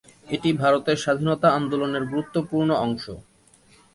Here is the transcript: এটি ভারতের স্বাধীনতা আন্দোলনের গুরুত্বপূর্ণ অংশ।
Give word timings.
এটি 0.27 0.49
ভারতের 0.61 0.97
স্বাধীনতা 0.97 1.47
আন্দোলনের 1.59 2.03
গুরুত্বপূর্ণ 2.03 2.69
অংশ। 2.85 3.05